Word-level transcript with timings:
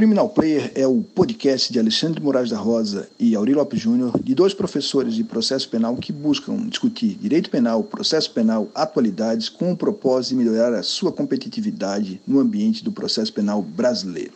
Criminal 0.00 0.30
Player 0.30 0.72
é 0.74 0.86
o 0.86 1.02
podcast 1.02 1.70
de 1.70 1.78
Alexandre 1.78 2.22
Moraes 2.22 2.48
da 2.48 2.56
Rosa 2.56 3.06
e 3.18 3.36
Auri 3.36 3.52
Lopes 3.52 3.78
Júnior, 3.78 4.18
de 4.18 4.34
dois 4.34 4.54
professores 4.54 5.12
de 5.12 5.22
processo 5.22 5.68
penal 5.68 5.94
que 5.94 6.10
buscam 6.10 6.56
discutir 6.66 7.18
direito 7.20 7.50
penal, 7.50 7.84
processo 7.84 8.32
penal, 8.32 8.70
atualidades, 8.74 9.50
com 9.50 9.70
o 9.72 9.76
propósito 9.76 10.30
de 10.30 10.36
melhorar 10.36 10.72
a 10.72 10.82
sua 10.82 11.12
competitividade 11.12 12.18
no 12.26 12.40
ambiente 12.40 12.82
do 12.82 12.90
processo 12.90 13.30
penal 13.30 13.60
brasileiro. 13.60 14.32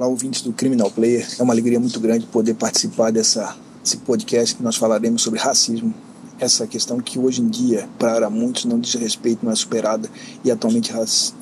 Olá, 0.00 0.10
ouvintes 0.10 0.42
do 0.42 0.52
Criminal 0.52 0.90
Player, 0.90 1.24
é 1.38 1.42
uma 1.44 1.54
alegria 1.54 1.78
muito 1.78 2.00
grande 2.00 2.26
poder 2.26 2.54
participar 2.54 3.12
dessa, 3.12 3.56
desse 3.84 3.98
podcast 3.98 4.56
que 4.56 4.64
nós 4.64 4.74
falaremos 4.74 5.22
sobre 5.22 5.38
racismo 5.38 5.94
essa 6.40 6.66
questão 6.66 6.98
que 6.98 7.20
hoje 7.20 7.40
em 7.40 7.48
dia, 7.48 7.88
para 8.00 8.28
muitos, 8.28 8.64
não 8.64 8.80
diz 8.80 8.94
respeito, 8.94 9.44
não 9.44 9.52
é 9.52 9.54
superada 9.54 10.10
e 10.44 10.50
atualmente 10.50 10.92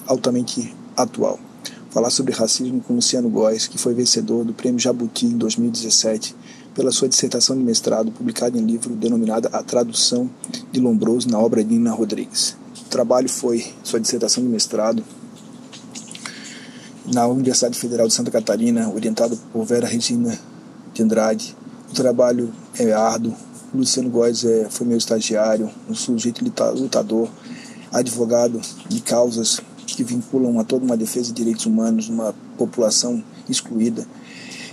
altamente 0.07 0.75
atual 0.95 1.41
falar 1.93 2.09
sobre 2.09 2.33
racismo 2.33 2.81
com 2.81 2.95
Luciano 2.95 3.29
Góes, 3.29 3.67
que 3.67 3.77
foi 3.77 3.93
vencedor 3.93 4.45
do 4.45 4.55
Prêmio 4.55 4.81
Jabuti 4.81 5.27
em 5.27 5.37
2017 5.37 6.35
pela 6.75 6.91
sua 6.91 7.07
dissertação 7.07 7.55
de 7.55 7.63
mestrado 7.63 8.11
publicada 8.11 8.59
em 8.59 8.65
livro 8.65 8.95
denominada 8.97 9.51
A 9.53 9.63
Tradução 9.63 10.31
de 10.73 10.81
Lombroso 10.81 11.29
na 11.29 11.39
obra 11.39 11.63
de 11.63 11.75
Nina 11.75 11.93
Rodrigues. 11.93 12.57
O 12.87 12.89
trabalho 12.89 13.29
foi 13.29 13.67
sua 13.85 14.01
dissertação 14.01 14.43
de 14.43 14.49
mestrado 14.49 15.05
na 17.13 17.27
Universidade 17.27 17.79
Federal 17.79 18.09
de 18.09 18.15
Santa 18.15 18.31
Catarina, 18.31 18.89
orientado 18.89 19.37
por 19.53 19.67
Vera 19.67 19.87
Regina 19.87 20.39
de 20.95 21.03
Andrade. 21.03 21.55
O 21.91 21.95
trabalho 21.95 22.51
é 22.79 22.91
árduo. 22.91 23.35
Luciano 23.75 24.09
Góes 24.09 24.45
é, 24.45 24.67
foi 24.71 24.87
meu 24.87 24.97
estagiário, 24.97 25.71
um 25.89 25.95
sujeito 25.95 26.43
lutador, 26.75 27.29
advogado 27.93 28.61
de 28.89 29.01
causas 29.01 29.61
que 29.95 30.05
vinculam 30.05 30.59
a 30.59 30.65
toda 30.65 30.85
uma 30.85 30.97
defesa 30.97 31.29
de 31.29 31.35
direitos 31.35 31.67
humanos, 31.67 32.09
uma 32.09 32.35
população 32.57 33.23
excluída. 33.49 34.07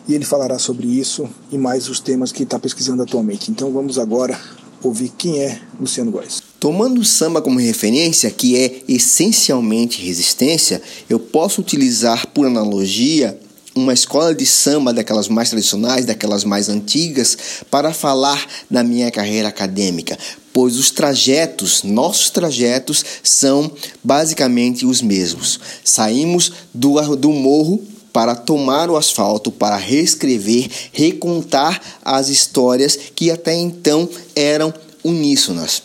E 0.07 0.13
ele 0.13 0.25
falará 0.25 0.57
sobre 0.57 0.87
isso 0.87 1.29
e 1.51 1.57
mais 1.57 1.87
os 1.87 1.99
temas 1.99 2.31
que 2.31 2.43
está 2.43 2.57
pesquisando 2.57 3.03
atualmente. 3.03 3.51
Então 3.51 3.71
vamos 3.71 3.99
agora 3.99 4.39
ouvir 4.81 5.11
quem 5.17 5.39
é 5.39 5.59
Luciano 5.79 6.11
Góes. 6.11 6.41
Tomando 6.59 6.99
o 7.01 7.05
samba 7.05 7.41
como 7.41 7.59
referência, 7.59 8.29
que 8.31 8.57
é 8.57 8.81
essencialmente 8.87 10.01
resistência, 10.01 10.81
eu 11.09 11.19
posso 11.19 11.61
utilizar 11.61 12.27
por 12.27 12.45
analogia 12.45 13.39
uma 13.75 13.93
escola 13.93 14.35
de 14.35 14.45
samba 14.45 14.91
daquelas 14.91 15.29
mais 15.29 15.49
tradicionais, 15.49 16.05
daquelas 16.05 16.43
mais 16.43 16.69
antigas, 16.69 17.37
para 17.69 17.93
falar 17.93 18.45
da 18.69 18.83
minha 18.83 19.09
carreira 19.11 19.47
acadêmica, 19.47 20.17
pois 20.59 20.75
os 20.75 20.91
trajetos, 20.91 21.83
nossos 21.83 22.29
trajetos, 22.29 23.05
são 23.23 23.71
basicamente 24.03 24.85
os 24.85 25.01
mesmos. 25.01 25.57
Saímos 25.85 26.51
do, 26.73 27.15
do 27.15 27.31
morro 27.31 27.81
para 28.11 28.35
tomar 28.35 28.89
o 28.89 28.97
asfalto, 28.97 29.53
para 29.53 29.77
reescrever, 29.77 30.69
recontar 30.91 31.81
as 32.03 32.27
histórias 32.27 32.99
que 33.15 33.31
até 33.31 33.55
então 33.55 34.09
eram 34.35 34.73
uníssonas. 35.01 35.81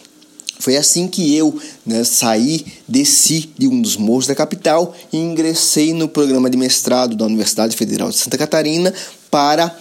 Foi 0.58 0.76
assim 0.76 1.06
que 1.06 1.36
eu 1.36 1.56
né, 1.86 2.02
saí, 2.02 2.66
desci 2.88 3.50
de 3.56 3.68
um 3.68 3.80
dos 3.80 3.96
morros 3.96 4.26
da 4.26 4.34
capital 4.34 4.92
e 5.12 5.18
ingressei 5.18 5.94
no 5.94 6.08
programa 6.08 6.50
de 6.50 6.56
mestrado 6.56 7.14
da 7.14 7.26
Universidade 7.26 7.76
Federal 7.76 8.10
de 8.10 8.16
Santa 8.16 8.36
Catarina 8.36 8.92
para 9.30 9.72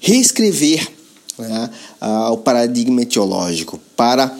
reescrever 0.00 0.88
né, 1.38 1.70
o 2.30 2.36
paradigma 2.38 3.02
etiológico, 3.02 3.80
para 3.96 4.36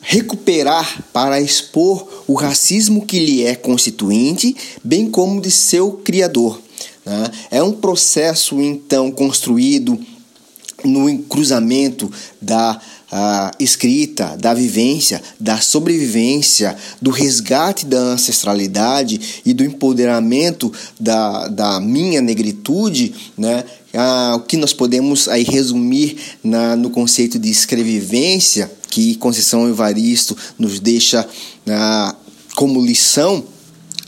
recuperar, 0.00 1.02
para 1.12 1.40
expor 1.40 2.24
o 2.26 2.34
racismo 2.34 3.06
que 3.06 3.18
lhe 3.18 3.44
é 3.44 3.54
constituinte, 3.54 4.54
bem 4.82 5.10
como 5.10 5.40
de 5.40 5.50
seu 5.50 5.92
criador. 5.92 6.60
Né? 7.06 7.30
É 7.50 7.62
um 7.62 7.72
processo, 7.72 8.60
então, 8.60 9.10
construído 9.10 9.98
no 10.84 11.18
cruzamento 11.22 12.10
da 12.40 12.80
escrita, 13.60 14.36
da 14.36 14.52
vivência, 14.52 15.22
da 15.38 15.60
sobrevivência, 15.60 16.76
do 17.00 17.10
resgate 17.10 17.86
da 17.86 17.98
ancestralidade 17.98 19.40
e 19.46 19.52
do 19.54 19.62
empoderamento 19.62 20.72
da, 20.98 21.46
da 21.46 21.80
minha 21.80 22.20
negritude, 22.20 23.14
né? 23.38 23.64
Ah, 23.94 24.34
o 24.36 24.40
que 24.40 24.56
nós 24.56 24.72
podemos 24.72 25.28
aí 25.28 25.44
resumir 25.44 26.16
na, 26.42 26.76
no 26.76 26.90
conceito 26.90 27.38
de 27.38 27.50
escrevivência, 27.50 28.70
que 28.90 29.14
Conceição 29.16 29.68
Evaristo 29.68 30.36
nos 30.58 30.80
deixa 30.80 31.26
ah, 31.68 32.14
como 32.54 32.84
lição, 32.84 33.44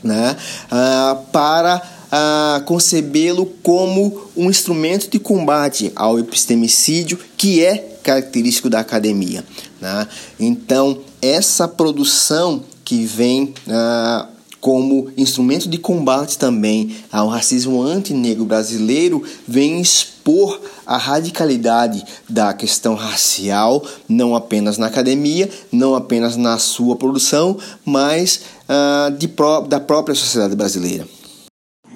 né? 0.03 0.35
Ah, 0.69 1.21
para 1.31 1.81
ah, 2.11 2.61
concebê-lo 2.65 3.45
como 3.61 4.29
um 4.35 4.49
instrumento 4.49 5.09
de 5.09 5.19
combate 5.19 5.91
ao 5.95 6.19
epistemicídio, 6.19 7.19
que 7.35 7.63
é 7.63 7.97
característico 8.03 8.69
da 8.69 8.79
academia. 8.79 9.43
Né? 9.81 10.07
Então, 10.39 10.99
essa 11.21 11.67
produção 11.67 12.63
que 12.85 13.05
vem 13.05 13.53
ah, 13.69 14.27
como 14.67 15.07
instrumento 15.15 15.69
de 15.69 15.77
combate 15.77 16.37
também 16.37 16.93
ao 17.09 17.29
racismo 17.29 17.81
antinegro 17.81 18.43
brasileiro 18.43 19.23
vem 19.47 19.79
expor 19.79 20.59
a 20.85 20.97
radicalidade 20.97 22.03
da 22.27 22.53
questão 22.53 22.93
racial, 22.93 23.81
não 24.09 24.35
apenas 24.35 24.77
na 24.77 24.87
academia, 24.87 25.49
não 25.71 25.95
apenas 25.95 26.35
na 26.35 26.57
sua 26.57 26.97
produção, 26.97 27.57
mas 27.85 28.41
ah, 28.67 29.09
de 29.17 29.31
da 29.69 29.79
própria 29.79 30.13
sociedade 30.13 30.53
brasileira. 30.53 31.07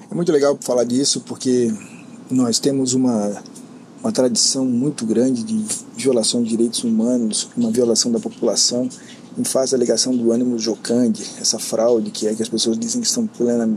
É 0.09 0.15
muito 0.15 0.31
legal 0.31 0.57
falar 0.61 0.85
disso 0.85 1.19
porque 1.27 1.73
nós 2.29 2.57
temos 2.57 2.93
uma 2.93 3.43
uma 4.01 4.11
tradição 4.11 4.65
muito 4.65 5.05
grande 5.05 5.43
de 5.43 5.63
violação 5.95 6.41
de 6.41 6.49
direitos 6.49 6.83
humanos, 6.83 7.49
uma 7.55 7.69
violação 7.69 8.11
da 8.11 8.19
população, 8.19 8.89
em 9.37 9.43
face 9.43 9.71
da 9.71 9.77
alegação 9.77 10.15
do 10.15 10.31
ânimo 10.31 10.57
jocande, 10.59 11.25
essa 11.39 11.57
fraude 11.57 12.11
que 12.11 12.27
é 12.27 12.35
que 12.35 12.43
as 12.43 12.49
pessoas 12.49 12.77
dizem 12.77 13.01
que 13.01 13.07
estão 13.07 13.25
plena, 13.25 13.69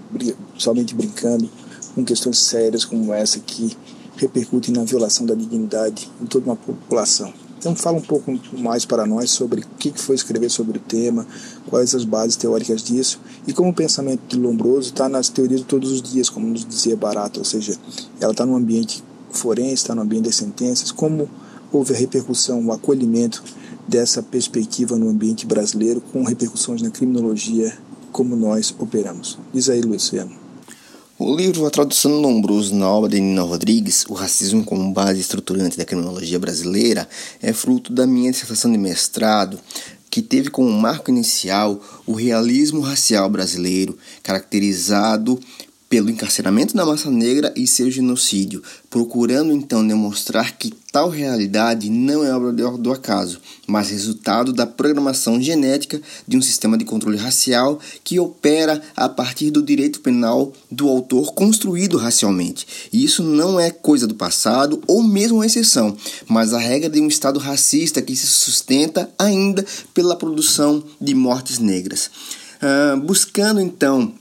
somente 0.58 0.94
brincando 0.94 1.48
com 1.94 2.04
questões 2.04 2.38
sérias 2.38 2.84
como 2.84 3.12
essa 3.12 3.38
que 3.38 3.76
repercutem 4.16 4.74
na 4.74 4.84
violação 4.84 5.26
da 5.26 5.34
dignidade 5.34 6.10
em 6.20 6.26
toda 6.26 6.46
uma 6.46 6.56
população. 6.56 7.32
Então 7.58 7.74
fala 7.74 7.96
um 7.96 8.02
pouco 8.02 8.38
mais 8.58 8.84
para 8.84 9.06
nós 9.06 9.30
sobre 9.30 9.62
o 9.62 9.66
que 9.78 9.90
foi 9.96 10.14
escrever 10.14 10.50
sobre 10.50 10.76
o 10.76 10.80
tema, 10.80 11.26
quais 11.68 11.94
as 11.94 12.04
bases 12.04 12.36
teóricas 12.36 12.82
disso 12.82 13.18
e 13.46 13.54
como 13.54 13.70
o 13.70 13.74
pensamento 13.74 14.20
de 14.28 14.36
Lombroso 14.36 14.90
está 14.90 15.08
nas 15.08 15.30
teorias 15.30 15.60
de 15.60 15.66
todos 15.66 15.90
os 15.90 16.02
dias, 16.02 16.28
como 16.28 16.46
nos 16.46 16.64
dizia 16.64 16.94
Barata, 16.94 17.38
ou 17.38 17.44
seja, 17.44 17.74
ela 18.20 18.32
está 18.32 18.44
num 18.44 18.54
ambiente 18.54 19.02
forense, 19.30 19.74
está 19.74 19.94
no 19.94 20.02
ambiente 20.02 20.26
das 20.26 20.36
sentenças, 20.36 20.92
como 20.92 21.28
houve 21.72 21.94
a 21.94 21.96
repercussão, 21.96 22.64
o 22.66 22.72
acolhimento 22.72 23.42
dessa 23.86 24.22
perspectiva 24.22 24.96
no 24.96 25.08
ambiente 25.08 25.46
brasileiro, 25.46 26.00
com 26.00 26.24
repercussões 26.24 26.82
na 26.82 26.90
criminologia, 26.90 27.76
como 28.12 28.36
nós 28.36 28.74
operamos. 28.78 29.38
Diz 29.52 29.68
aí, 29.68 29.80
Luciano. 29.80 30.44
O 31.16 31.34
livro 31.34 31.64
A 31.64 31.70
Tradução 31.70 32.20
Lombroso 32.20 32.74
na 32.74 32.88
obra 32.88 33.08
de 33.08 33.20
Nina 33.20 33.42
Rodrigues, 33.42 34.04
O 34.08 34.14
Racismo 34.14 34.64
como 34.64 34.92
Base 34.92 35.20
Estruturante 35.20 35.78
da 35.78 35.84
Criminologia 35.84 36.40
Brasileira, 36.40 37.08
é 37.40 37.52
fruto 37.52 37.92
da 37.92 38.04
minha 38.04 38.32
dissertação 38.32 38.72
de 38.72 38.78
mestrado, 38.78 39.60
que 40.10 40.20
teve 40.20 40.50
como 40.50 40.70
marco 40.70 41.10
inicial 41.10 41.80
o 42.04 42.14
realismo 42.14 42.80
racial 42.80 43.30
brasileiro, 43.30 43.96
caracterizado 44.22 45.38
pelo 45.94 46.10
encarceramento 46.10 46.74
da 46.74 46.84
massa 46.84 47.08
negra 47.08 47.54
e 47.54 47.68
seu 47.68 47.88
genocídio, 47.88 48.60
procurando 48.90 49.52
então 49.52 49.86
demonstrar 49.86 50.58
que 50.58 50.72
tal 50.90 51.08
realidade 51.08 51.88
não 51.88 52.24
é 52.24 52.34
obra 52.34 52.50
do 52.50 52.90
acaso, 52.90 53.40
mas 53.64 53.90
resultado 53.90 54.52
da 54.52 54.66
programação 54.66 55.40
genética 55.40 56.02
de 56.26 56.36
um 56.36 56.42
sistema 56.42 56.76
de 56.76 56.84
controle 56.84 57.16
racial 57.16 57.78
que 58.02 58.18
opera 58.18 58.82
a 58.96 59.08
partir 59.08 59.52
do 59.52 59.62
direito 59.62 60.00
penal 60.00 60.52
do 60.68 60.88
autor 60.88 61.32
construído 61.32 61.96
racialmente. 61.96 62.66
E 62.92 63.04
isso 63.04 63.22
não 63.22 63.60
é 63.60 63.70
coisa 63.70 64.08
do 64.08 64.16
passado 64.16 64.82
ou 64.88 65.00
mesmo 65.00 65.36
uma 65.36 65.46
exceção, 65.46 65.96
mas 66.26 66.52
a 66.52 66.58
regra 66.58 66.90
de 66.90 67.00
um 67.00 67.06
Estado 67.06 67.38
racista 67.38 68.02
que 68.02 68.16
se 68.16 68.26
sustenta 68.26 69.08
ainda 69.16 69.64
pela 69.94 70.16
produção 70.16 70.82
de 71.00 71.14
mortes 71.14 71.60
negras. 71.60 72.10
Uh, 72.60 73.00
buscando 73.00 73.60
então 73.60 74.12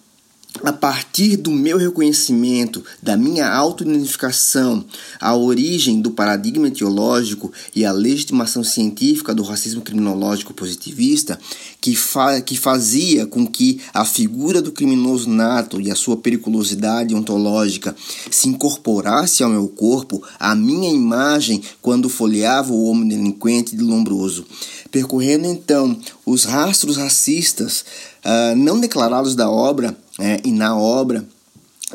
a 0.62 0.72
partir 0.72 1.36
do 1.36 1.50
meu 1.50 1.78
reconhecimento, 1.78 2.84
da 3.02 3.18
minha 3.18 3.52
autoidentificação, 3.52 4.86
a 5.20 5.36
origem 5.36 6.00
do 6.00 6.12
paradigma 6.12 6.68
etiológico 6.68 7.52
e 7.76 7.84
a 7.84 7.92
legitimação 7.92 8.64
científica 8.64 9.34
do 9.34 9.42
racismo 9.42 9.82
criminológico 9.82 10.54
positivista, 10.54 11.40
que, 11.82 11.96
fa 11.96 12.40
que 12.40 12.56
fazia 12.56 13.26
com 13.26 13.48
que 13.48 13.82
a 13.94 14.06
figura 14.06 14.62
do 14.62 14.72
criminoso 14.72 15.30
nato 15.30 15.82
e 15.82 15.90
a 15.90 15.96
sua 15.96 16.18
periculosidade 16.18 17.16
ontológica 17.16 17.96
se 18.30 18.48
incorporasse 18.48 19.44
ao 19.44 19.50
meu 19.50 19.68
corpo, 19.68 20.22
à 20.40 20.54
minha 20.54 20.90
imagem, 20.90 21.62
quando 21.82 22.10
folheava 22.10 22.72
o 22.72 22.86
homem 22.86 23.08
delinquente 23.08 23.76
de 23.76 23.84
Lombroso. 23.84 24.46
Percorrendo 24.92 25.48
então 25.48 25.98
os 26.26 26.44
rastros 26.44 26.98
racistas 26.98 27.84
uh, 28.24 28.56
não 28.56 28.80
declarados 28.80 29.36
da 29.36 29.50
obra, 29.50 29.98
é, 30.20 30.42
e 30.44 30.52
na 30.52 30.76
obra 30.78 31.28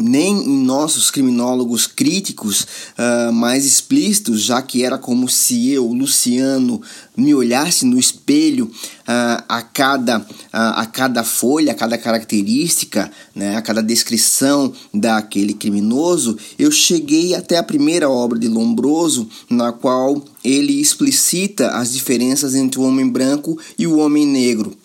nem 0.00 0.44
em 0.44 0.64
nossos 0.64 1.10
criminólogos 1.10 1.86
críticos 1.86 2.66
uh, 2.96 3.32
mais 3.32 3.66
explícitos, 3.66 4.42
já 4.42 4.62
que 4.62 4.84
era 4.84 4.96
como 4.96 5.28
se 5.28 5.70
eu, 5.70 5.86
Luciano, 5.86 6.80
me 7.16 7.34
olhasse 7.34 7.84
no 7.84 7.98
espelho 7.98 8.66
uh, 8.66 9.44
a, 9.48 9.62
cada, 9.62 10.18
uh, 10.18 10.24
a 10.52 10.86
cada 10.86 11.24
folha, 11.24 11.72
a 11.72 11.74
cada 11.74 11.98
característica, 11.98 13.10
né, 13.34 13.56
a 13.56 13.62
cada 13.62 13.82
descrição 13.82 14.72
daquele 14.94 15.54
criminoso, 15.54 16.36
eu 16.58 16.70
cheguei 16.70 17.34
até 17.34 17.56
a 17.58 17.62
primeira 17.62 18.08
obra 18.08 18.38
de 18.38 18.48
Lombroso, 18.48 19.28
na 19.50 19.72
qual 19.72 20.22
ele 20.44 20.80
explicita 20.80 21.70
as 21.70 21.92
diferenças 21.92 22.54
entre 22.54 22.78
o 22.78 22.84
homem 22.84 23.08
branco 23.08 23.58
e 23.78 23.86
o 23.86 23.98
homem 23.98 24.26
negro 24.26 24.76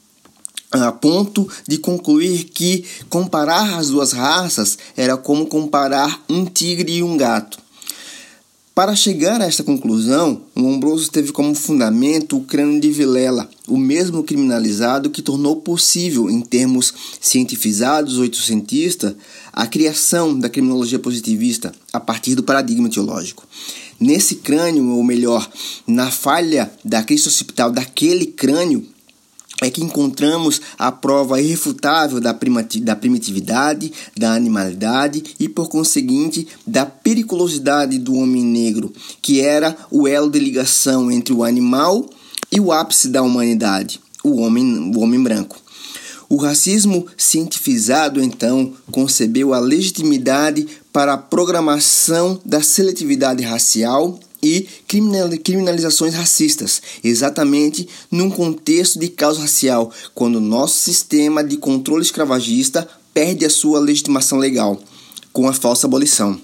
a 0.81 0.91
ponto 0.91 1.47
de 1.67 1.77
concluir 1.77 2.45
que 2.45 2.85
comparar 3.09 3.77
as 3.77 3.89
duas 3.89 4.11
raças 4.11 4.77
era 4.97 5.15
como 5.15 5.45
comparar 5.45 6.23
um 6.29 6.45
tigre 6.45 6.93
e 6.93 7.03
um 7.03 7.15
gato. 7.15 7.63
Para 8.75 8.95
chegar 8.95 9.39
a 9.39 9.45
esta 9.45 9.63
conclusão, 9.63 10.41
Lombroso 10.55 11.11
teve 11.11 11.31
como 11.31 11.53
fundamento 11.53 12.37
o 12.37 12.43
crânio 12.43 12.81
de 12.81 12.89
Vilela, 12.89 13.47
o 13.67 13.77
mesmo 13.77 14.23
criminalizado 14.23 15.11
que 15.11 15.21
tornou 15.21 15.57
possível, 15.57 16.27
em 16.27 16.41
termos 16.41 16.91
cientifizados 17.21 18.17
oitocentistas, 18.17 19.13
a 19.51 19.67
criação 19.67 20.39
da 20.39 20.49
criminologia 20.49 20.97
positivista 20.97 21.71
a 21.93 21.99
partir 21.99 22.33
do 22.33 22.41
paradigma 22.41 22.89
teológico. 22.89 23.47
Nesse 23.99 24.37
crânio, 24.37 24.89
ou 24.89 25.03
melhor, 25.03 25.47
na 25.85 26.09
falha 26.09 26.71
da 26.83 27.03
crise 27.03 27.27
occipital 27.27 27.71
daquele 27.71 28.25
crânio, 28.25 28.87
é 29.63 29.69
que 29.69 29.83
encontramos 29.83 30.61
a 30.77 30.91
prova 30.91 31.41
irrefutável 31.41 32.19
da, 32.19 32.37
da 32.81 32.95
primitividade, 32.95 33.91
da 34.17 34.33
animalidade 34.33 35.23
e, 35.39 35.47
por 35.47 35.69
conseguinte, 35.69 36.47
da 36.65 36.85
periculosidade 36.85 37.97
do 37.97 38.15
homem 38.15 38.43
negro, 38.43 38.93
que 39.21 39.41
era 39.41 39.75
o 39.89 40.07
elo 40.07 40.29
de 40.29 40.39
ligação 40.39 41.11
entre 41.11 41.33
o 41.33 41.43
animal 41.43 42.05
e 42.51 42.59
o 42.59 42.71
ápice 42.71 43.07
da 43.07 43.23
humanidade, 43.23 43.99
o 44.23 44.41
homem, 44.41 44.91
o 44.95 44.99
homem 44.99 45.21
branco. 45.21 45.57
O 46.29 46.37
racismo 46.37 47.05
cientificado, 47.17 48.21
então, 48.21 48.73
concebeu 48.91 49.53
a 49.53 49.59
legitimidade 49.59 50.67
para 50.91 51.13
a 51.13 51.17
programação 51.17 52.39
da 52.43 52.61
seletividade 52.61 53.43
racial 53.43 54.19
e 54.43 54.67
criminalizações 55.41 56.13
racistas, 56.13 56.81
exatamente 57.01 57.87
num 58.11 58.29
contexto 58.29 58.99
de 58.99 59.07
causa 59.07 59.39
racial, 59.39 59.89
quando 60.13 60.41
nosso 60.41 60.77
sistema 60.77 61.41
de 61.41 61.55
controle 61.55 62.03
escravagista 62.03 62.87
perde 63.13 63.45
a 63.45 63.49
sua 63.49 63.79
legitimação 63.79 64.37
legal 64.37 64.79
com 65.31 65.47
a 65.47 65.53
falsa 65.53 65.87
abolição. 65.87 66.39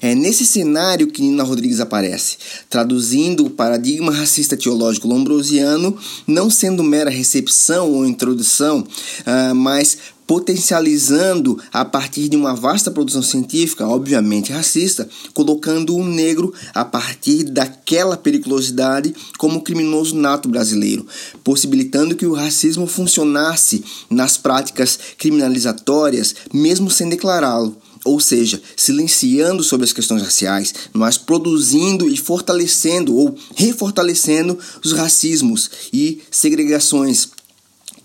É 0.00 0.14
nesse 0.14 0.44
cenário 0.44 1.06
que 1.06 1.22
Nina 1.22 1.44
Rodrigues 1.44 1.78
aparece, 1.78 2.36
traduzindo 2.68 3.46
o 3.46 3.50
paradigma 3.50 4.10
racista 4.10 4.56
teológico 4.56 5.06
lombrosiano, 5.06 5.96
não 6.26 6.50
sendo 6.50 6.82
mera 6.82 7.10
recepção 7.10 7.92
ou 7.92 8.04
introdução, 8.04 8.80
uh, 8.80 9.54
mas 9.54 9.98
potencializando 10.28 11.58
a 11.72 11.86
partir 11.86 12.28
de 12.28 12.36
uma 12.36 12.54
vasta 12.54 12.90
produção 12.90 13.22
científica, 13.22 13.88
obviamente 13.88 14.52
racista, 14.52 15.08
colocando 15.32 15.96
o 15.96 16.04
negro 16.04 16.52
a 16.74 16.84
partir 16.84 17.44
daquela 17.44 18.14
periculosidade 18.14 19.14
como 19.38 19.62
criminoso 19.62 20.14
nato 20.14 20.46
brasileiro, 20.46 21.06
possibilitando 21.42 22.14
que 22.14 22.26
o 22.26 22.34
racismo 22.34 22.86
funcionasse 22.86 23.82
nas 24.10 24.36
práticas 24.36 24.98
criminalizatórias, 25.16 26.34
mesmo 26.52 26.90
sem 26.90 27.08
declará-lo 27.08 27.74
ou 28.04 28.20
seja, 28.20 28.62
silenciando 28.76 29.62
sobre 29.62 29.84
as 29.84 29.92
questões 29.92 30.22
raciais, 30.22 30.72
mas 30.92 31.18
produzindo 31.18 32.08
e 32.08 32.16
fortalecendo 32.16 33.14
ou 33.14 33.34
refortalecendo 33.54 34.58
os 34.82 34.92
racismos 34.92 35.68
e 35.92 36.20
segregações 36.30 37.28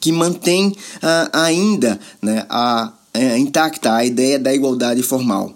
que 0.04 0.12
mantém 0.12 0.68
uh, 0.68 1.30
ainda 1.32 1.98
né, 2.22 2.46
a, 2.50 2.92
a, 3.14 3.38
intacta 3.38 3.94
a 3.94 4.04
ideia 4.04 4.38
da 4.38 4.54
igualdade 4.54 5.02
formal. 5.02 5.56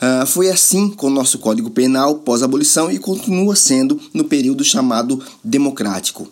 Uh, 0.00 0.26
foi 0.26 0.48
assim 0.48 0.88
com 0.88 1.08
o 1.08 1.10
nosso 1.10 1.38
Código 1.38 1.68
Penal 1.68 2.14
pós-abolição 2.20 2.90
e 2.90 2.98
continua 2.98 3.54
sendo 3.54 4.00
no 4.14 4.24
período 4.24 4.64
chamado 4.64 5.22
democrático. 5.44 6.26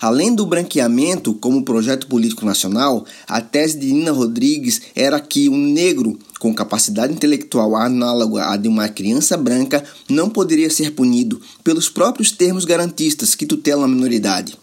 Além 0.00 0.34
do 0.34 0.44
branqueamento 0.44 1.32
como 1.34 1.64
projeto 1.64 2.08
político 2.08 2.44
nacional, 2.44 3.06
a 3.28 3.40
tese 3.40 3.78
de 3.78 3.92
Nina 3.92 4.10
Rodrigues 4.10 4.82
era 4.96 5.20
que 5.20 5.48
um 5.48 5.56
negro 5.56 6.18
com 6.40 6.52
capacidade 6.52 7.12
intelectual 7.12 7.76
análoga 7.76 8.50
à 8.50 8.56
de 8.56 8.68
uma 8.68 8.88
criança 8.88 9.36
branca 9.36 9.84
não 10.08 10.28
poderia 10.28 10.70
ser 10.70 10.90
punido 10.90 11.40
pelos 11.62 11.88
próprios 11.88 12.32
termos 12.32 12.64
garantistas 12.64 13.36
que 13.36 13.46
tutelam 13.46 13.84
a 13.84 13.88
minoridade. 13.88 14.56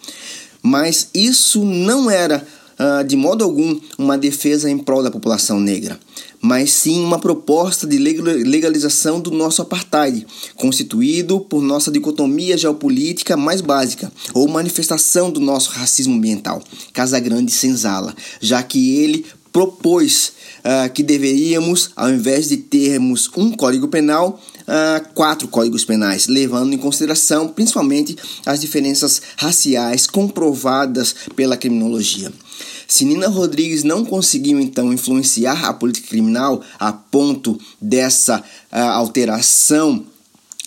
Mas 0.65 1.09
isso 1.13 1.63
não 1.63 2.09
era, 2.09 2.43
uh, 2.79 3.03
de 3.03 3.15
modo 3.15 3.43
algum, 3.43 3.79
uma 3.99 4.17
defesa 4.17 4.67
em 4.67 4.79
prol 4.79 5.03
da 5.03 5.11
população 5.11 5.59
negra, 5.59 5.99
mas 6.41 6.71
sim 6.71 7.03
uma 7.03 7.19
proposta 7.19 7.85
de 7.85 7.99
legalização 7.99 9.19
do 9.19 9.29
nosso 9.29 9.61
apartheid, 9.61 10.25
constituído 10.55 11.39
por 11.39 11.61
nossa 11.61 11.91
dicotomia 11.91 12.57
geopolítica 12.57 13.37
mais 13.37 13.61
básica, 13.61 14.11
ou 14.33 14.47
manifestação 14.47 15.29
do 15.29 15.39
nosso 15.39 15.69
racismo 15.69 16.15
ambiental, 16.15 16.63
Casa 16.91 17.19
Grande 17.19 17.51
Senzala, 17.51 18.15
já 18.41 18.63
que 18.63 18.95
ele 18.97 19.23
propôs 19.53 20.33
uh, 20.65 20.91
que 20.91 21.03
deveríamos, 21.03 21.91
ao 21.95 22.09
invés 22.09 22.49
de 22.49 22.57
termos 22.57 23.29
um 23.37 23.51
código 23.51 23.87
penal, 23.87 24.41
uh, 24.67 25.13
quatro 25.13 25.47
códigos 25.47 25.85
penais, 25.85 26.27
levando 26.27 26.73
em 26.73 26.77
consideração 26.77 27.47
principalmente 27.47 28.15
as 28.45 28.61
diferenças 28.61 29.21
raciais 29.37 30.07
comprovadas 30.07 31.15
pela 31.35 31.57
criminologia. 31.57 32.31
Se 32.87 33.03
Nina 33.03 33.27
Rodrigues 33.27 33.83
não 33.83 34.05
conseguiu 34.05 34.59
então 34.59 34.93
influenciar 34.93 35.65
a 35.65 35.73
política 35.73 36.07
criminal 36.07 36.61
a 36.79 36.93
ponto 36.93 37.59
dessa 37.81 38.39
uh, 38.39 38.77
alteração 38.77 40.05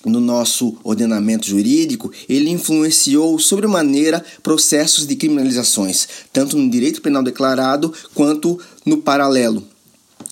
no 0.05 0.21
nosso 0.21 0.77
ordenamento 0.85 1.47
jurídico, 1.47 2.11
ele 2.29 2.51
influenciou 2.51 3.39
sobremaneira 3.39 4.25
processos 4.43 5.06
de 5.06 5.17
criminalizações, 5.17 6.09
tanto 6.33 6.56
no 6.56 6.71
direito 6.71 7.03
penal 7.03 7.23
declarado 7.23 7.93
quanto 8.15 8.59
no 8.85 8.99
paralelo 8.99 9.65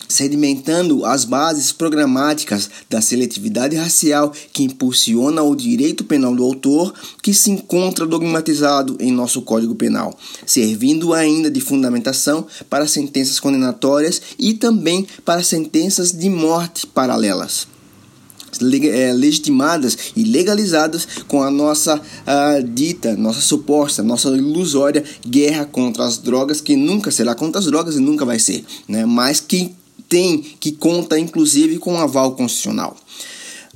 sedimentando 0.08 1.04
as 1.04 1.24
bases 1.24 1.72
programáticas 1.72 2.70
da 2.88 3.00
seletividade 3.00 3.76
racial 3.76 4.32
que 4.52 4.62
impulsiona 4.62 5.42
o 5.42 5.54
direito 5.54 6.04
penal 6.04 6.34
do 6.34 6.44
autor, 6.44 6.94
que 7.22 7.34
se 7.34 7.50
encontra 7.50 8.06
dogmatizado 8.06 8.96
em 9.00 9.12
nosso 9.12 9.42
Código 9.42 9.74
Penal, 9.74 10.16
servindo 10.44 11.12
ainda 11.12 11.50
de 11.50 11.60
fundamentação 11.60 12.46
para 12.70 12.86
sentenças 12.86 13.40
condenatórias 13.40 14.20
e 14.38 14.54
também 14.54 15.06
para 15.24 15.42
sentenças 15.42 16.12
de 16.12 16.28
morte 16.28 16.86
paralelas. 16.86 17.66
É, 18.58 19.12
legitimadas 19.12 19.98
e 20.16 20.24
legalizadas 20.24 21.06
com 21.28 21.42
a 21.42 21.50
nossa 21.50 21.96
uh, 21.96 22.62
dita, 22.62 23.14
nossa 23.14 23.40
suposta, 23.40 24.02
nossa 24.02 24.28
ilusória 24.30 25.04
guerra 25.26 25.66
contra 25.66 26.04
as 26.06 26.16
drogas, 26.16 26.62
que 26.62 26.74
nunca 26.74 27.10
será 27.10 27.34
contra 27.34 27.58
as 27.58 27.66
drogas 27.66 27.96
e 27.96 28.00
nunca 28.00 28.24
vai 28.24 28.38
ser, 28.38 28.64
né? 28.88 29.04
mas 29.04 29.40
que 29.40 29.74
tem, 30.08 30.38
que 30.38 30.72
conta 30.72 31.18
inclusive 31.18 31.78
com 31.78 31.94
um 31.94 31.98
aval 31.98 32.34
constitucional. 32.34 32.96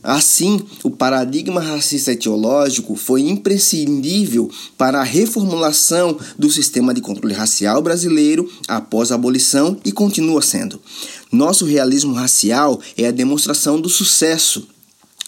Assim, 0.03 0.61
o 0.83 0.91
paradigma 0.91 1.61
racista 1.61 2.13
etiológico 2.13 2.97
foi 2.97 3.21
imprescindível 3.21 4.51
para 4.79 5.01
a 5.01 5.05
reformulação 5.05 6.19
do 6.39 6.49
sistema 6.51 6.95
de 6.95 7.03
controle 7.03 7.35
racial 7.35 7.83
brasileiro 7.83 8.51
após 8.67 9.13
a 9.13 9.15
abolição 9.15 9.77
e 9.85 9.93
continua 9.93 10.41
sendo. 10.41 10.81
Nosso 11.31 11.67
realismo 11.67 12.15
racial 12.15 12.81
é 12.97 13.09
a 13.09 13.13
demonstração 13.13 13.79
do 13.79 13.91
sucesso 13.91 14.67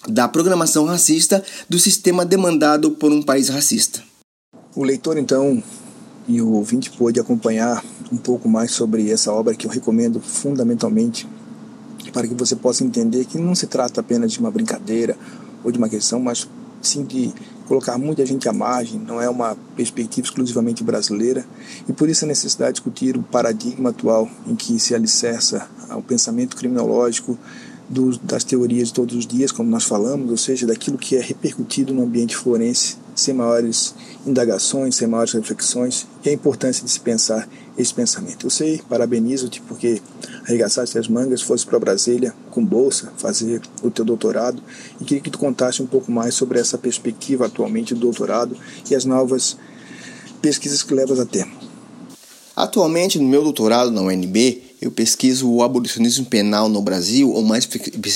da 0.09 0.27
programação 0.27 0.85
racista 0.85 1.45
do 1.69 1.79
sistema 1.79 2.25
demandado 2.25 2.93
por 2.93 3.13
um 3.13 3.23
país 3.23 3.49
racista. 3.49 4.03
O 4.75 4.83
leitor, 4.85 5.19
então, 5.19 5.63
e 6.27 6.41
o 6.41 6.53
ouvinte 6.53 6.91
pôde 6.91 7.21
acompanhar 7.21 7.85
um 8.13 8.19
pouco 8.19 8.49
mais 8.49 8.71
sobre 8.73 9.11
essa 9.11 9.33
obra 9.33 9.55
que 9.55 9.67
eu 9.67 9.71
recomendo 9.71 10.21
fundamentalmente 10.21 11.27
para 12.13 12.29
que 12.29 12.35
você 12.35 12.55
possa 12.55 12.85
entender 12.85 13.25
que 13.25 13.39
não 13.39 13.55
se 13.55 13.67
trata 13.67 14.03
apenas 14.03 14.31
de 14.31 14.39
uma 14.39 14.51
brincadeira 14.51 15.17
ou 15.65 15.73
de 15.73 15.79
uma 15.79 15.89
questão, 15.89 16.21
mas 16.21 16.47
sim 16.83 17.05
de 17.05 17.33
colocar 17.67 17.97
muita 17.97 18.27
gente 18.27 18.49
à 18.49 18.53
margem, 18.53 18.99
não 18.99 19.23
é 19.23 19.31
uma 19.31 19.57
perspectiva 19.75 20.27
exclusivamente 20.27 20.85
brasileira, 20.85 21.47
e 21.89 21.93
por 21.93 22.09
isso 22.09 22.25
a 22.25 22.29
necessidade 22.29 22.73
de 22.73 22.75
discutir 22.75 23.17
o 23.17 23.23
paradigma 23.23 23.91
atual 23.91 24.29
em 24.47 24.55
que 24.55 24.79
se 24.79 24.95
alicerça 24.95 25.67
o 25.91 26.03
pensamento 26.03 26.57
criminológico 26.57 27.39
do, 27.93 28.17
das 28.19 28.43
teorias 28.43 28.89
de 28.89 28.95
todos 28.95 29.15
os 29.15 29.27
dias, 29.27 29.53
como 29.53 29.69
nós 29.69 29.85
falamos, 29.85 30.31
ou 30.31 30.37
seja, 30.39 30.67
daquilo 30.67 30.97
que 30.97 31.15
é 31.15 31.21
repercutido 31.21 31.93
no 31.93 32.03
ambiente 32.03 32.35
forense, 32.35 32.97
sem 33.15 33.35
maiores 33.35 33.95
indagações, 34.27 34.97
sem 34.97 35.07
maiores 35.07 35.35
reflexões, 35.35 36.07
e 36.25 36.31
a 36.31 36.33
importância 36.33 36.83
de 36.83 36.91
se 36.91 36.99
pensar 36.99 37.47
esse 37.77 37.93
pensamento. 37.93 38.47
Eu 38.47 38.51
sei, 38.51 38.81
parabenizo-te 38.89 39.61
porque 39.61 40.01
arregaçaste 40.47 40.97
as 40.97 41.07
mangas, 41.07 41.43
fosse 41.43 41.67
para 41.67 41.79
Brasília 41.79 42.35
com 42.51 42.65
bolsa 42.65 43.13
fazer 43.19 43.61
o 43.83 43.91
teu 43.91 44.07
doutorado 44.07 44.63
e 44.99 45.05
queria 45.05 45.23
que 45.23 45.31
tu 45.31 45.39
contasse 45.39 45.83
um 45.83 45.87
pouco 45.87 46.11
mais 46.11 46.35
sobre 46.35 46.59
essa 46.59 46.79
perspectiva 46.79 47.47
atualmente 47.47 47.95
do 47.95 48.01
doutorado 48.01 48.57
e 48.91 48.95
as 48.95 49.05
novas 49.05 49.57
pesquisas 50.41 50.83
que 50.83 50.95
levas 50.95 51.21
a 51.21 51.27
termo. 51.27 51.53
Atualmente, 52.57 53.19
no 53.19 53.29
meu 53.29 53.43
doutorado 53.43 53.91
na 53.91 54.01
UNB, 54.01 54.72
eu 54.83 54.91
pesquiso 54.91 55.49
o 55.49 55.63
abolicionismo 55.63 56.27
penal 56.27 56.69
no 56.69 56.83
Brasil, 56.83 57.31
ou 57.31 57.45
mais 57.45 57.69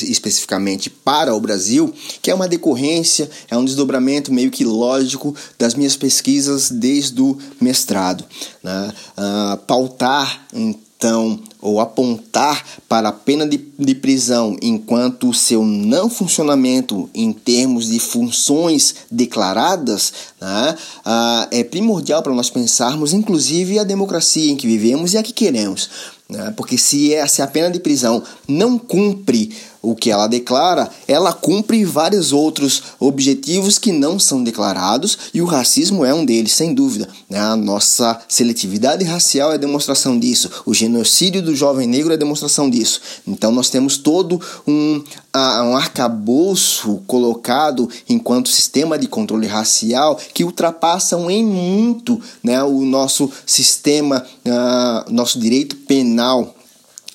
especificamente 0.02 0.90
para 0.90 1.32
o 1.32 1.40
Brasil, 1.40 1.94
que 2.20 2.28
é 2.28 2.34
uma 2.34 2.48
decorrência, 2.48 3.30
é 3.48 3.56
um 3.56 3.64
desdobramento 3.64 4.32
meio 4.32 4.50
que 4.50 4.64
lógico 4.64 5.32
das 5.56 5.76
minhas 5.76 5.96
pesquisas 5.96 6.68
desde 6.68 7.22
o 7.22 7.38
mestrado. 7.60 8.24
Né? 8.64 8.92
Uh, 9.16 9.56
pautar, 9.58 10.48
então, 10.52 11.40
ou 11.66 11.80
apontar 11.80 12.64
para 12.88 13.08
a 13.08 13.12
pena 13.12 13.44
de, 13.44 13.58
de 13.76 13.94
prisão 13.96 14.56
enquanto 14.62 15.34
seu 15.34 15.64
não 15.64 16.08
funcionamento 16.08 17.10
em 17.12 17.32
termos 17.32 17.88
de 17.88 17.98
funções 17.98 18.94
declaradas 19.10 20.12
né, 20.40 20.76
uh, 21.04 21.48
é 21.50 21.64
primordial 21.64 22.22
para 22.22 22.32
nós 22.32 22.50
pensarmos, 22.50 23.12
inclusive, 23.12 23.80
a 23.80 23.84
democracia 23.84 24.48
em 24.48 24.56
que 24.56 24.66
vivemos 24.66 25.12
e 25.12 25.18
a 25.18 25.22
que 25.24 25.32
queremos. 25.32 25.90
Né? 26.28 26.52
Porque 26.56 26.76
se, 26.76 27.14
é, 27.14 27.26
se 27.26 27.40
a 27.40 27.46
pena 27.46 27.70
de 27.70 27.80
prisão 27.80 28.22
não 28.48 28.78
cumpre 28.78 29.52
o 29.80 29.94
que 29.94 30.10
ela 30.10 30.26
declara, 30.26 30.90
ela 31.06 31.32
cumpre 31.32 31.84
vários 31.84 32.32
outros 32.32 32.82
objetivos 32.98 33.78
que 33.78 33.92
não 33.92 34.18
são 34.18 34.42
declarados 34.42 35.16
e 35.32 35.40
o 35.40 35.44
racismo 35.44 36.04
é 36.04 36.12
um 36.12 36.24
deles, 36.24 36.52
sem 36.52 36.74
dúvida. 36.74 37.08
Né? 37.30 37.38
A 37.38 37.54
nossa 37.54 38.20
seletividade 38.26 39.04
racial 39.04 39.52
é 39.52 39.58
demonstração 39.58 40.18
disso, 40.18 40.50
o 40.66 40.74
genocídio 40.74 41.40
do 41.40 41.54
jovem 41.56 41.86
negro 41.86 42.12
é 42.12 42.16
demonstração 42.16 42.70
disso. 42.70 43.00
Então 43.26 43.50
nós 43.50 43.70
temos 43.70 43.96
todo 43.96 44.40
um, 44.66 45.02
um 45.34 45.76
arcabouço 45.76 47.02
colocado 47.06 47.88
enquanto 48.08 48.48
sistema 48.48 48.98
de 48.98 49.08
controle 49.08 49.46
racial 49.46 50.18
que 50.32 50.44
ultrapassam 50.44 51.30
em 51.30 51.44
muito 51.44 52.20
né, 52.42 52.62
o 52.62 52.84
nosso 52.84 53.30
sistema, 53.44 54.24
uh, 54.44 55.12
nosso 55.12 55.38
direito 55.38 55.76
penal 55.76 56.55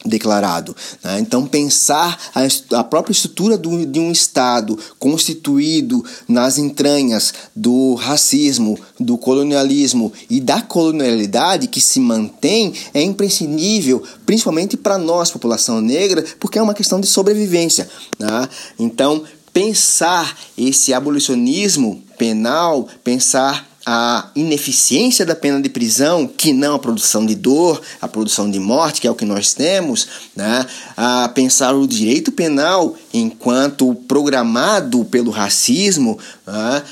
declarado. 0.05 0.75
Né? 1.03 1.19
Então, 1.19 1.45
pensar 1.45 2.17
a, 2.33 2.79
a 2.79 2.83
própria 2.83 3.11
estrutura 3.11 3.57
do, 3.57 3.85
de 3.85 3.99
um 3.99 4.11
Estado 4.11 4.77
constituído 4.97 6.03
nas 6.27 6.57
entranhas 6.57 7.33
do 7.55 7.95
racismo, 7.95 8.77
do 8.99 9.17
colonialismo 9.17 10.11
e 10.29 10.39
da 10.39 10.61
colonialidade 10.61 11.67
que 11.67 11.81
se 11.81 11.99
mantém 11.99 12.73
é 12.93 13.01
imprescindível, 13.01 14.03
principalmente 14.25 14.75
para 14.75 14.97
nós, 14.97 15.31
população 15.31 15.81
negra, 15.81 16.23
porque 16.39 16.57
é 16.57 16.61
uma 16.61 16.73
questão 16.73 16.99
de 16.99 17.07
sobrevivência. 17.07 17.89
Né? 18.19 18.49
Então, 18.79 19.23
pensar 19.53 20.37
esse 20.57 20.93
abolicionismo 20.93 22.01
penal, 22.17 22.87
pensar 23.03 23.70
a 23.85 24.29
ineficiência 24.35 25.25
da 25.25 25.35
pena 25.35 25.61
de 25.61 25.69
prisão, 25.69 26.27
que 26.27 26.53
não 26.53 26.75
a 26.75 26.79
produção 26.79 27.25
de 27.25 27.35
dor, 27.35 27.81
a 28.01 28.07
produção 28.07 28.49
de 28.49 28.59
morte, 28.59 29.01
que 29.01 29.07
é 29.07 29.11
o 29.11 29.15
que 29.15 29.25
nós 29.25 29.53
temos, 29.53 30.07
né? 30.35 30.65
a 30.95 31.29
pensar 31.29 31.73
o 31.73 31.87
direito 31.87 32.31
penal 32.31 32.95
enquanto 33.13 33.93
programado 33.93 35.03
pelo 35.05 35.31
racismo, 35.31 36.17
né? 36.45 36.83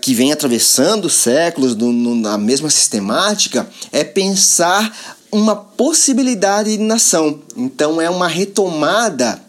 que 0.00 0.14
vem 0.14 0.32
atravessando 0.32 1.10
séculos 1.10 1.74
do, 1.74 1.92
no, 1.92 2.14
na 2.14 2.38
mesma 2.38 2.70
sistemática, 2.70 3.68
é 3.90 4.04
pensar 4.04 5.16
uma 5.30 5.56
possibilidade 5.56 6.76
de 6.76 6.82
nação. 6.82 7.40
Então 7.56 8.00
é 8.00 8.08
uma 8.08 8.28
retomada 8.28 9.40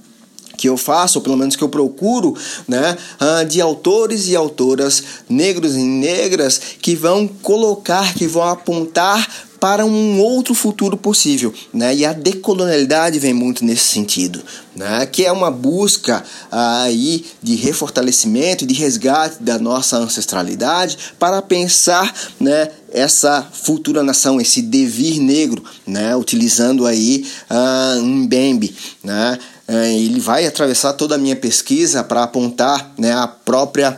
que 0.57 0.69
eu 0.69 0.77
faço, 0.77 1.19
ou 1.19 1.23
pelo 1.23 1.37
menos 1.37 1.55
que 1.55 1.63
eu 1.63 1.69
procuro, 1.69 2.35
né, 2.67 2.97
ah, 3.19 3.43
de 3.43 3.61
autores 3.61 4.27
e 4.27 4.35
autoras 4.35 5.03
negros 5.29 5.75
e 5.75 5.83
negras 5.83 6.59
que 6.81 6.95
vão 6.95 7.27
colocar, 7.27 8.13
que 8.13 8.27
vão 8.27 8.43
apontar 8.43 9.27
para 9.63 9.85
um 9.85 10.19
outro 10.19 10.53
futuro 10.53 10.97
possível, 10.97 11.53
né? 11.73 11.95
E 11.95 12.05
a 12.05 12.11
decolonialidade 12.11 13.17
vem 13.17 13.33
muito 13.33 13.63
nesse 13.63 13.93
sentido, 13.93 14.43
né? 14.75 15.05
Que 15.05 15.23
é 15.23 15.31
uma 15.31 15.49
busca 15.49 16.21
aí 16.51 17.25
de 17.41 17.55
refortalecimento, 17.55 18.65
de 18.65 18.73
resgate 18.73 19.41
da 19.41 19.57
nossa 19.57 19.95
ancestralidade 19.95 20.97
para 21.17 21.41
pensar, 21.41 22.13
né? 22.41 22.71
Essa 22.91 23.41
futura 23.53 24.03
nação, 24.03 24.41
esse 24.41 24.61
devir 24.61 25.21
negro, 25.21 25.63
né? 25.87 26.13
Utilizando 26.13 26.85
aí 26.85 27.25
uh, 27.49 28.01
um 28.01 28.23
Mbembe, 28.23 28.75
né? 29.01 29.39
É, 29.67 29.93
ele 29.93 30.19
vai 30.19 30.45
atravessar 30.45 30.93
toda 30.93 31.15
a 31.15 31.17
minha 31.17 31.35
pesquisa 31.35 32.03
para 32.03 32.23
apontar 32.23 32.93
né, 32.97 33.13
a 33.13 33.27
própria 33.27 33.97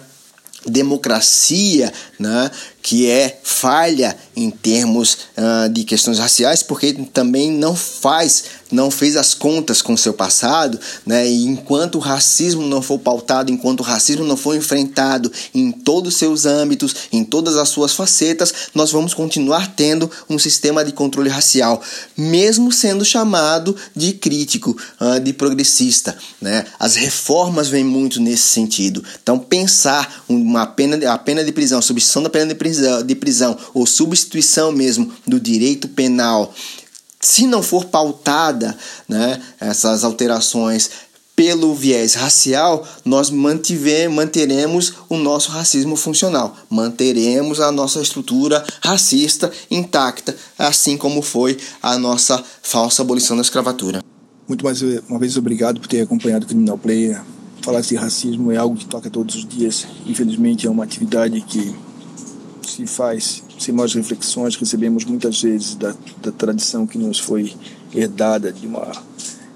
democracia, 0.66 1.92
né, 2.20 2.52
que 2.86 3.10
é 3.10 3.40
falha 3.42 4.16
em 4.36 4.52
termos 4.52 5.18
uh, 5.36 5.68
de 5.74 5.84
questões 5.84 6.20
raciais, 6.20 6.62
porque 6.62 6.94
também 7.12 7.52
não 7.52 7.76
faz, 7.76 8.44
não 8.72 8.92
fez 8.92 9.16
as 9.16 9.34
contas 9.34 9.82
com 9.82 9.94
o 9.94 9.98
seu 9.98 10.14
passado, 10.14 10.80
né? 11.04 11.28
E 11.28 11.46
enquanto 11.46 11.96
o 11.96 12.00
racismo 12.00 12.62
não 12.62 12.84
for 12.84 13.00
pautado, 13.00 13.52
enquanto 13.52 13.80
o 13.80 13.84
racismo 13.84 14.24
não 14.24 14.38
for 14.38 14.56
enfrentado 14.56 15.32
em 15.52 15.72
todos 15.72 16.14
os 16.14 16.20
seus 16.20 16.46
âmbitos, 16.46 16.96
em 17.12 17.24
todas 17.24 17.58
as 17.58 17.70
suas 17.70 17.92
facetas, 17.94 18.54
nós 18.76 18.92
vamos 18.92 19.16
continuar 19.16 19.74
tendo 19.76 20.12
um 20.30 20.38
sistema 20.38 20.86
de 20.86 20.92
controle 20.92 21.30
racial, 21.30 21.82
mesmo 22.16 22.72
sendo 22.72 23.04
chamado 23.04 23.76
de 23.96 24.14
crítico, 24.14 24.78
uh, 25.02 25.20
de 25.20 25.34
progressista, 25.34 26.16
né? 26.40 26.64
As 26.78 26.96
reformas 26.96 27.68
vêm 27.68 27.84
muito 27.84 28.22
nesse 28.22 28.44
sentido. 28.44 29.04
Então 29.24 29.40
pensar 29.40 30.24
uma 30.30 30.68
pena, 30.68 31.12
a 31.12 31.18
pena 31.18 31.44
de 31.44 31.52
prisão, 31.52 31.80
a 31.80 31.82
substituição 31.82 32.22
da 32.22 32.30
pena 32.30 32.46
de 32.46 32.54
prisão 32.54 32.75
de 33.06 33.16
prisão 33.16 33.58
ou 33.74 33.86
substituição 33.86 34.72
mesmo 34.72 35.12
do 35.26 35.40
direito 35.40 35.88
penal, 35.88 36.54
se 37.20 37.48
não 37.48 37.64
for 37.64 37.86
pautada 37.86 38.78
né, 39.10 39.42
essas 39.60 40.04
alterações 40.04 40.90
pelo 41.36 41.76
viés 41.76 42.14
racial, 42.14 42.88
nós 43.04 43.30
mantiver, 43.30 44.10
manteremos 44.10 44.94
o 45.10 45.18
nosso 45.18 45.52
racismo 45.52 45.96
funcional, 45.96 46.56
manteremos 46.70 47.60
a 47.60 47.72
nossa 47.72 48.00
estrutura 48.00 48.64
racista 48.82 49.52
intacta, 49.70 50.36
assim 50.58 50.96
como 50.96 51.22
foi 51.22 51.58
a 51.82 51.98
nossa 51.98 52.42
falsa 52.62 53.02
abolição 53.02 53.36
da 53.36 53.42
escravatura. 53.42 54.02
Muito 54.48 54.64
mais 54.64 54.82
uma 55.10 55.20
vez 55.20 55.36
obrigado 55.36 55.82
por 55.82 55.88
ter 55.88 56.02
acompanhado 56.02 56.46
o 56.46 56.48
Criminal 56.48 56.78
Player. 56.78 57.22
Falar 57.62 57.82
de 57.82 57.96
racismo 57.96 58.52
é 58.52 58.58
algo 58.58 58.78
que 58.78 58.86
toca 58.86 59.10
todos 59.10 59.36
os 59.36 59.48
dias. 59.48 59.88
Infelizmente 60.06 60.68
é 60.68 60.70
uma 60.70 60.84
atividade 60.84 61.42
que 61.42 61.76
se 62.76 62.86
faz 62.86 63.42
sem 63.58 63.74
mais 63.74 63.94
reflexões, 63.94 64.58
recebemos 64.58 65.06
muitas 65.06 65.42
vezes 65.42 65.76
da, 65.76 65.96
da 66.22 66.32
tradição 66.32 66.86
que 66.86 66.98
nos 66.98 67.20
foi 67.20 67.54
herdada 67.94 68.52
de 68.52 68.68
uma, 68.68 68.92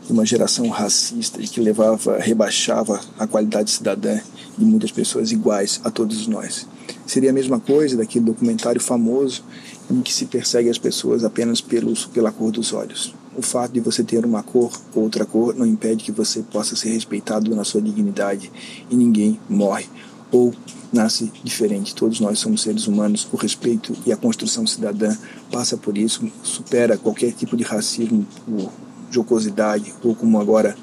de 0.05 0.13
uma 0.13 0.25
geração 0.25 0.69
racista 0.69 1.41
e 1.41 1.47
que 1.47 1.59
levava, 1.59 2.17
rebaixava 2.17 3.01
a 3.17 3.27
qualidade 3.27 3.71
cidadã 3.71 4.17
de 4.57 4.63
muitas 4.63 4.91
pessoas 4.91 5.31
iguais 5.33 5.81
a 5.83 5.91
todos 5.91 6.27
nós. 6.27 6.65
Seria 7.05 7.31
a 7.31 7.33
mesma 7.33 7.59
coisa 7.59 7.97
daquele 7.97 8.23
documentário 8.23 8.79
famoso 8.79 9.43
em 9.91 10.01
que 10.01 10.13
se 10.13 10.25
persegue 10.25 10.69
as 10.69 10.77
pessoas 10.77 11.25
apenas 11.25 11.59
pelos, 11.59 12.05
pela 12.05 12.31
cor 12.31 12.51
dos 12.51 12.71
olhos. 12.71 13.13
O 13.35 13.41
fato 13.41 13.73
de 13.73 13.79
você 13.79 14.03
ter 14.03 14.25
uma 14.25 14.43
cor 14.43 14.71
ou 14.95 15.03
outra 15.03 15.25
cor 15.25 15.55
não 15.55 15.65
impede 15.65 16.05
que 16.05 16.11
você 16.11 16.41
possa 16.41 16.75
ser 16.75 16.91
respeitado 16.91 17.53
na 17.53 17.63
sua 17.65 17.81
dignidade 17.81 18.49
e 18.89 18.95
ninguém 18.95 19.39
morre 19.49 19.87
ou 20.31 20.53
nasce 20.91 21.31
diferente. 21.43 21.95
Todos 21.95 22.19
nós 22.19 22.39
somos 22.39 22.61
seres 22.61 22.87
humanos. 22.87 23.27
O 23.31 23.37
respeito 23.37 23.95
e 24.05 24.11
a 24.11 24.17
construção 24.17 24.65
cidadã 24.65 25.15
passa 25.51 25.77
por 25.77 25.97
isso, 25.97 26.29
supera 26.43 26.97
qualquer 26.97 27.31
tipo 27.31 27.55
de 27.55 27.63
racismo, 27.63 28.25
ou 28.47 28.71
jocosidade, 29.11 29.93
ou 30.03 30.15
como 30.15 30.39
agora 30.39 30.75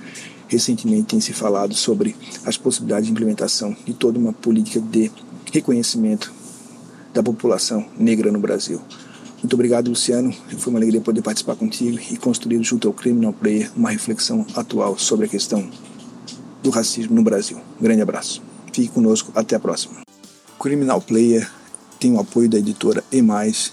recentemente 0.48 1.08
tem 1.08 1.20
se 1.20 1.32
falado 1.32 1.74
sobre 1.74 2.14
as 2.44 2.56
possibilidades 2.56 3.06
de 3.06 3.12
implementação 3.12 3.76
de 3.84 3.92
toda 3.92 4.18
uma 4.18 4.32
política 4.32 4.80
de 4.80 5.10
reconhecimento 5.52 6.32
da 7.12 7.22
população 7.22 7.84
negra 7.98 8.30
no 8.30 8.38
Brasil. 8.38 8.80
Muito 9.42 9.54
obrigado, 9.54 9.88
Luciano. 9.88 10.32
Foi 10.58 10.72
uma 10.72 10.78
alegria 10.78 11.00
poder 11.00 11.22
participar 11.22 11.56
contigo 11.56 11.98
e 12.10 12.16
construir 12.16 12.62
junto 12.62 12.88
ao 12.88 12.94
Criminal 12.94 13.32
Player 13.32 13.70
uma 13.76 13.90
reflexão 13.90 14.46
atual 14.54 14.98
sobre 14.98 15.26
a 15.26 15.28
questão 15.28 15.68
do 16.62 16.70
racismo 16.70 17.14
no 17.14 17.22
Brasil. 17.22 17.58
Um 17.78 17.82
grande 17.82 18.02
abraço. 18.02 18.42
Fique 18.76 18.90
conosco, 18.90 19.32
até 19.34 19.56
a 19.56 19.58
próxima. 19.58 20.02
Criminal 20.60 21.00
Player 21.00 21.50
tem 21.98 22.12
o 22.12 22.20
apoio 22.20 22.46
da 22.46 22.58
editora 22.58 23.02
E+, 23.10 23.24